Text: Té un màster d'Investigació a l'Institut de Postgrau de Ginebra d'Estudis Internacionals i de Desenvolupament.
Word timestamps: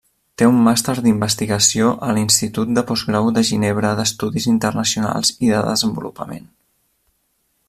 Té 0.41 0.45
un 0.51 0.55
màster 0.67 0.95
d'Investigació 1.07 1.91
a 2.07 2.09
l'Institut 2.19 2.73
de 2.79 2.85
Postgrau 2.93 3.31
de 3.37 3.45
Ginebra 3.53 3.95
d'Estudis 4.03 4.51
Internacionals 4.57 5.35
i 5.37 5.55
de 5.57 5.65
Desenvolupament. 5.71 6.53